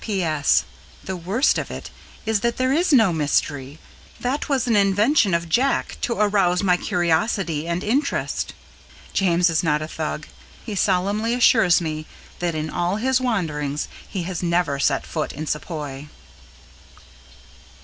P.S. 0.03 0.63
The 1.03 1.15
worst 1.15 1.59
of 1.59 1.69
it 1.69 1.91
is 2.25 2.39
that 2.39 2.57
there 2.57 2.73
is 2.73 2.91
no 2.91 3.13
mystery. 3.13 3.77
That 4.19 4.49
was 4.49 4.65
an 4.65 4.75
invention 4.75 5.35
of 5.35 5.47
Jack 5.47 5.99
to 6.01 6.15
arouse 6.17 6.63
my 6.63 6.75
curiosity 6.75 7.67
and 7.67 7.83
interest. 7.83 8.55
James 9.13 9.47
is 9.47 9.61
not 9.61 9.79
a 9.83 9.87
Thug. 9.87 10.25
He 10.65 10.73
solemnly 10.73 11.35
assures 11.35 11.81
me 11.81 12.07
that 12.39 12.55
in 12.55 12.67
all 12.71 12.95
his 12.95 13.21
wanderings 13.21 13.87
he 14.09 14.23
has 14.23 14.41
never 14.41 14.79
set 14.79 15.05
foot 15.05 15.33
in 15.33 15.45
Sepoy. 15.45 16.07